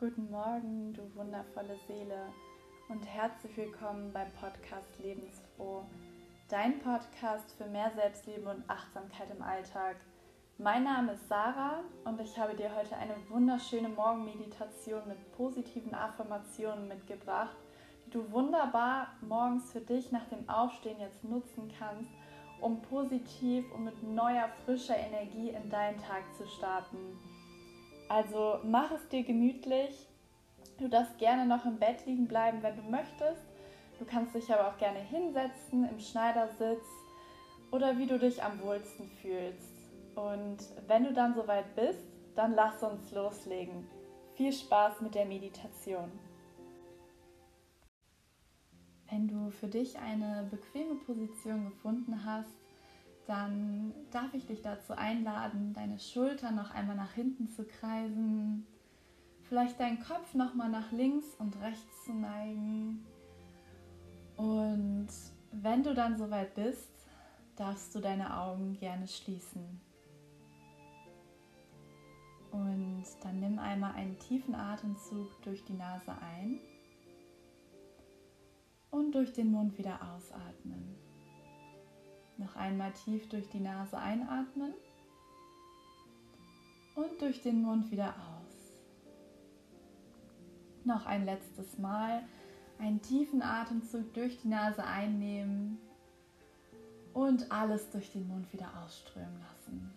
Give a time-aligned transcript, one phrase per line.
[0.00, 2.28] Guten Morgen, du wundervolle Seele
[2.88, 5.86] und herzlich willkommen beim Podcast Lebensfroh,
[6.48, 9.96] dein Podcast für mehr Selbstliebe und Achtsamkeit im Alltag.
[10.56, 16.86] Mein Name ist Sarah und ich habe dir heute eine wunderschöne Morgenmeditation mit positiven Affirmationen
[16.86, 17.56] mitgebracht,
[18.06, 22.12] die du wunderbar morgens für dich nach dem Aufstehen jetzt nutzen kannst,
[22.60, 27.18] um positiv und mit neuer, frischer Energie in deinen Tag zu starten.
[28.08, 30.08] Also mach es dir gemütlich.
[30.78, 33.42] Du darfst gerne noch im Bett liegen bleiben, wenn du möchtest.
[33.98, 36.86] Du kannst dich aber auch gerne hinsetzen im Schneidersitz
[37.70, 39.74] oder wie du dich am wohlsten fühlst.
[40.14, 42.04] Und wenn du dann soweit bist,
[42.34, 43.86] dann lass uns loslegen.
[44.34, 46.10] Viel Spaß mit der Meditation.
[49.10, 52.57] Wenn du für dich eine bequeme Position gefunden hast,
[53.28, 58.66] dann darf ich dich dazu einladen, deine Schultern noch einmal nach hinten zu kreisen,
[59.42, 63.04] vielleicht deinen Kopf noch mal nach links und rechts zu neigen.
[64.36, 65.08] Und
[65.52, 66.90] wenn du dann soweit bist,
[67.56, 69.78] darfst du deine Augen gerne schließen.
[72.50, 76.60] Und dann nimm einmal einen tiefen Atemzug durch die Nase ein
[78.90, 81.07] und durch den Mund wieder ausatmen.
[82.38, 84.72] Noch einmal tief durch die Nase einatmen
[86.94, 88.78] und durch den Mund wieder aus.
[90.84, 92.22] Noch ein letztes Mal
[92.78, 95.78] einen tiefen Atemzug durch die Nase einnehmen
[97.12, 99.92] und alles durch den Mund wieder ausströmen lassen.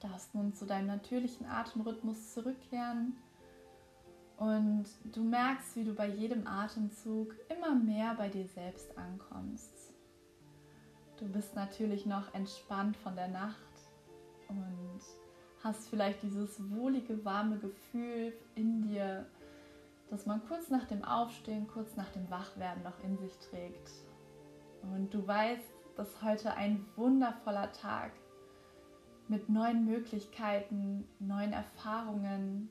[0.00, 3.16] Du darfst nun zu deinem natürlichen Atemrhythmus zurückkehren
[4.36, 9.95] und du merkst, wie du bei jedem Atemzug immer mehr bei dir selbst ankommst.
[11.18, 13.56] Du bist natürlich noch entspannt von der Nacht
[14.48, 15.00] und
[15.64, 19.26] hast vielleicht dieses wohlige, warme Gefühl in dir,
[20.10, 23.90] das man kurz nach dem Aufstehen, kurz nach dem Wachwerden noch in sich trägt.
[24.82, 25.64] Und du weißt,
[25.96, 28.12] dass heute ein wundervoller Tag
[29.28, 32.68] mit neuen Möglichkeiten, neuen Erfahrungen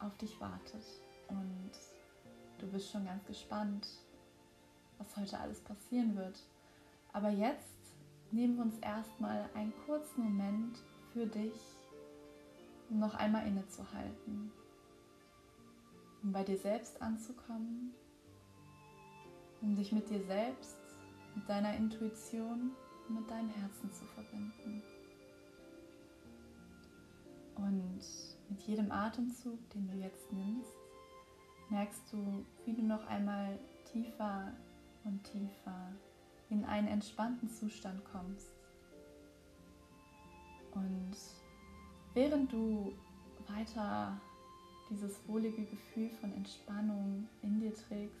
[0.00, 0.84] auf dich wartet.
[1.28, 1.70] Und
[2.58, 3.86] du bist schon ganz gespannt,
[5.04, 6.40] was heute alles passieren wird.
[7.12, 7.68] Aber jetzt
[8.30, 10.78] nehmen wir uns erstmal einen kurzen Moment
[11.12, 11.60] für dich,
[12.90, 14.50] um noch einmal innezuhalten,
[16.22, 17.94] um bei dir selbst anzukommen,
[19.62, 20.76] um dich mit dir selbst,
[21.34, 22.72] mit deiner Intuition
[23.08, 24.82] mit deinem Herzen zu verbinden.
[27.56, 28.00] Und
[28.48, 30.74] mit jedem Atemzug, den du jetzt nimmst,
[31.70, 33.58] merkst du, wie du noch einmal
[33.92, 34.52] tiefer
[35.04, 35.92] und tiefer
[36.50, 38.52] in einen entspannten Zustand kommst.
[40.72, 41.16] Und
[42.14, 42.92] während du
[43.48, 44.20] weiter
[44.90, 48.20] dieses wohlige Gefühl von Entspannung in dir trägst,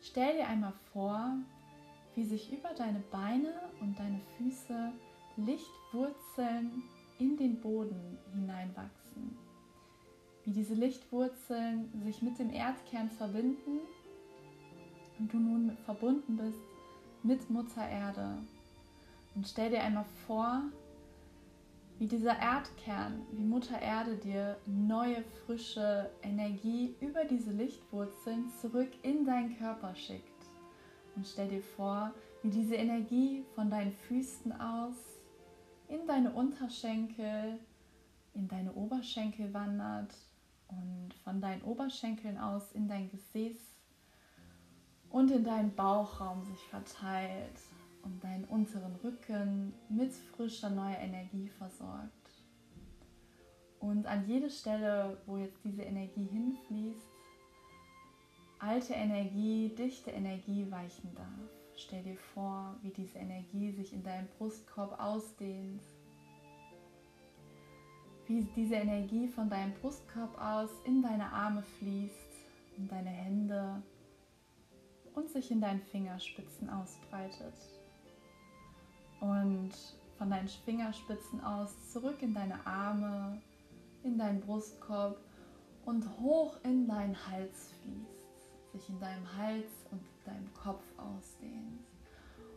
[0.00, 1.36] stell dir einmal vor,
[2.14, 4.92] wie sich über deine Beine und deine Füße
[5.36, 6.82] Lichtwurzeln
[7.18, 9.36] in den Boden hineinwachsen.
[10.44, 13.80] Wie diese Lichtwurzeln sich mit dem Erdkern verbinden
[15.28, 16.60] du nun verbunden bist
[17.22, 18.38] mit Mutter Erde.
[19.34, 20.62] Und stell dir einmal vor,
[21.98, 29.24] wie dieser Erdkern, wie Mutter Erde dir neue, frische Energie über diese Lichtwurzeln zurück in
[29.24, 30.24] deinen Körper schickt.
[31.16, 34.96] Und stell dir vor, wie diese Energie von deinen Füßen aus
[35.88, 37.58] in deine Unterschenkel,
[38.34, 40.14] in deine Oberschenkel wandert
[40.68, 43.73] und von deinen Oberschenkeln aus in dein Gesäß
[45.14, 47.60] und in deinen Bauchraum sich verteilt
[48.02, 52.10] und deinen unteren Rücken mit frischer neuer Energie versorgt.
[53.78, 57.06] Und an jede Stelle, wo jetzt diese Energie hinfließt,
[58.58, 61.48] alte Energie, dichte Energie weichen darf.
[61.76, 65.84] Stell dir vor, wie diese Energie sich in deinem Brustkorb ausdehnt,
[68.26, 72.32] wie diese Energie von deinem Brustkorb aus in deine Arme fließt,
[72.78, 73.80] in deine Hände,
[75.14, 77.54] und sich in deinen Fingerspitzen ausbreitet.
[79.20, 79.72] Und
[80.18, 83.40] von deinen Fingerspitzen aus zurück in deine Arme,
[84.02, 85.18] in deinen Brustkorb
[85.84, 91.84] und hoch in deinen Hals fließt, sich in deinem Hals und deinem Kopf ausdehnt.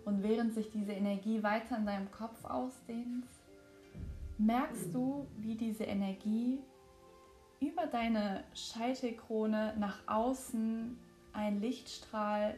[0.06, 3.26] Und während sich diese Energie weiter in deinem Kopf ausdehnt,
[4.38, 6.60] merkst du, wie diese Energie
[7.60, 10.98] über deine Scheitelkrone nach außen
[11.38, 12.58] ein Lichtstrahl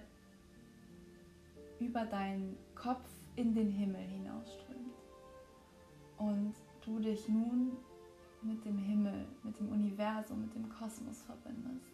[1.79, 4.95] über deinen Kopf in den Himmel hinausströmt.
[6.17, 6.55] Und
[6.85, 7.77] du dich nun
[8.41, 11.85] mit dem Himmel, mit dem Universum, mit dem Kosmos verbindest.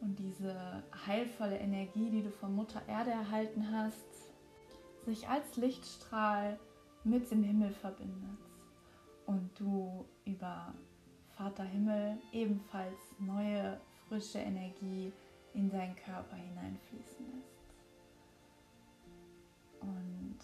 [0.00, 4.32] Und diese heilvolle Energie, die du von Mutter Erde erhalten hast,
[5.04, 6.58] sich als Lichtstrahl
[7.04, 8.38] mit dem Himmel verbindet.
[9.26, 10.74] Und du über
[11.36, 15.12] Vater Himmel ebenfalls neue, frische Energie
[15.54, 17.56] in deinen Körper hineinfließen lässt.
[19.80, 20.38] Und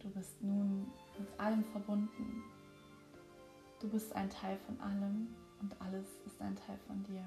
[0.00, 0.86] du bist nun
[1.18, 2.42] mit allem verbunden.
[3.80, 7.24] Du bist ein Teil von allem und alles ist ein Teil von dir.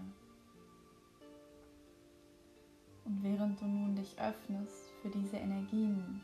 [3.05, 6.21] Und während du nun dich öffnest für diese Energien,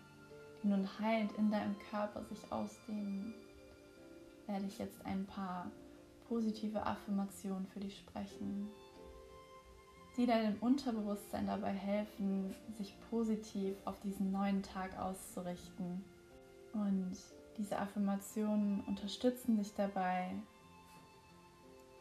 [0.62, 3.34] die nun heilend in deinem Körper sich ausdehnen,
[4.48, 5.72] werde ich jetzt ein paar
[6.34, 8.68] positive Affirmationen für dich sprechen,
[10.18, 16.04] die deinem Unterbewusstsein dabei helfen, sich positiv auf diesen neuen Tag auszurichten.
[16.74, 17.16] Und
[17.60, 20.32] diese Affirmationen unterstützen dich dabei,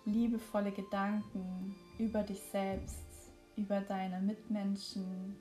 [0.07, 3.05] liebevolle Gedanken über dich selbst,
[3.57, 5.37] über deine Mitmenschen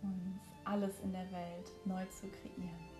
[0.00, 2.99] und alles in der Welt neu zu kreieren.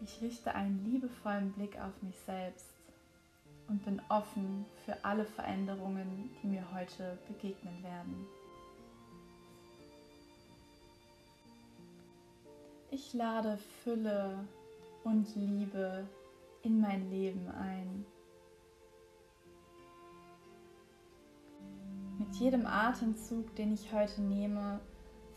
[0.00, 2.66] Ich richte einen liebevollen Blick auf mich selbst
[3.68, 8.26] und bin offen für alle Veränderungen, die mir heute begegnen werden.
[12.90, 14.46] Ich lade Fülle
[15.04, 16.06] und Liebe
[16.62, 18.06] in mein Leben ein.
[22.18, 24.80] Mit jedem Atemzug, den ich heute nehme,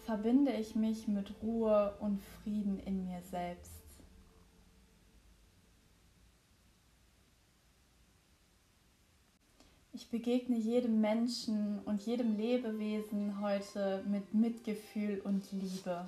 [0.06, 3.81] verbinde ich mich mit Ruhe und Frieden in mir selbst.
[9.94, 16.06] Ich begegne jedem Menschen und jedem Lebewesen heute mit Mitgefühl und Liebe.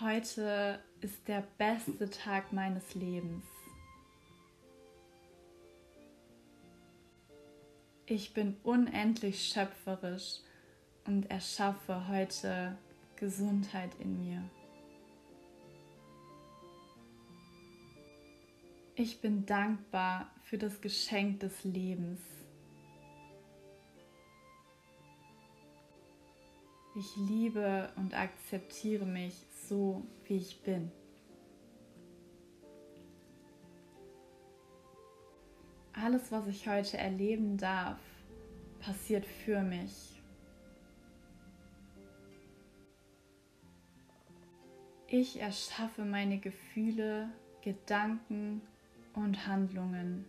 [0.00, 3.44] Heute ist der beste Tag meines Lebens.
[8.06, 10.40] Ich bin unendlich schöpferisch
[11.06, 12.76] und erschaffe heute
[13.14, 14.42] Gesundheit in mir.
[18.98, 22.18] Ich bin dankbar für das Geschenk des Lebens.
[26.94, 29.34] Ich liebe und akzeptiere mich
[29.68, 30.90] so, wie ich bin.
[35.92, 38.00] Alles, was ich heute erleben darf,
[38.80, 40.22] passiert für mich.
[45.06, 47.28] Ich erschaffe meine Gefühle,
[47.60, 48.62] Gedanken
[49.16, 50.24] und Handlungen.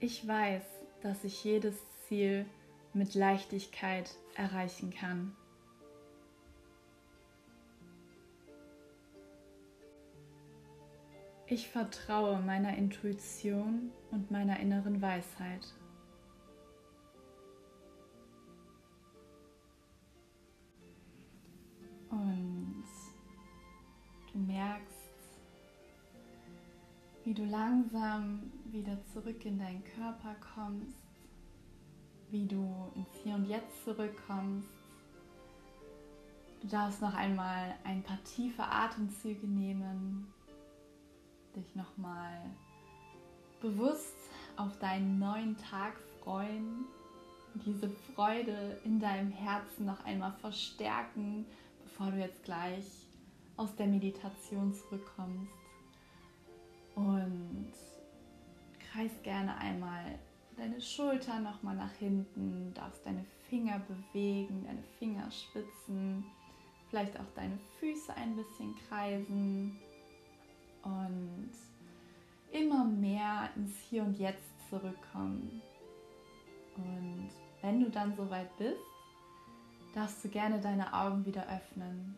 [0.00, 0.62] Ich weiß,
[1.00, 1.76] dass ich jedes
[2.06, 2.44] Ziel
[2.92, 5.34] mit Leichtigkeit erreichen kann.
[11.46, 15.74] Ich vertraue meiner Intuition und meiner inneren Weisheit.
[22.10, 22.63] Und
[27.34, 30.94] wie du langsam wieder zurück in deinen Körper kommst,
[32.30, 34.68] wie du ins Hier und Jetzt zurückkommst.
[36.60, 40.32] Du darfst noch einmal ein paar tiefe Atemzüge nehmen,
[41.56, 42.38] dich nochmal
[43.60, 46.84] bewusst auf deinen neuen Tag freuen,
[47.66, 51.46] diese Freude in deinem Herzen noch einmal verstärken,
[51.82, 52.86] bevor du jetzt gleich
[53.56, 55.63] aus der Meditation zurückkommst.
[56.94, 57.72] Und
[58.92, 60.18] kreis gerne einmal
[60.56, 66.24] deine Schultern nochmal nach hinten, darfst deine Finger bewegen, deine Fingerspitzen,
[66.88, 69.78] vielleicht auch deine Füße ein bisschen kreisen
[70.82, 71.50] und
[72.52, 75.60] immer mehr ins Hier und Jetzt zurückkommen.
[76.76, 77.30] Und
[77.62, 78.78] wenn du dann soweit bist,
[79.94, 82.16] darfst du gerne deine Augen wieder öffnen.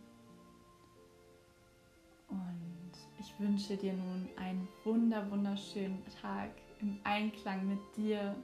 [2.29, 2.86] Und
[3.27, 8.37] ich wünsche dir nun einen wunder wunderschönen Tag im Einklang mit dir,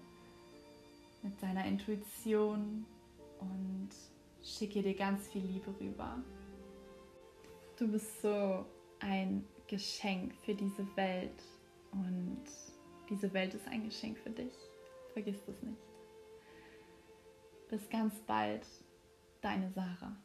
[1.23, 2.85] mit deiner Intuition
[3.39, 3.91] und
[4.43, 6.19] schicke dir ganz viel Liebe rüber.
[7.79, 8.67] Du bist so
[9.01, 11.43] ein Geschenk für diese Welt
[11.93, 12.45] und
[13.09, 14.55] diese Welt ist ein Geschenk für dich.
[15.13, 15.79] Vergiss das nicht.
[17.69, 18.67] Bis ganz bald,
[19.41, 20.17] deine Sarah.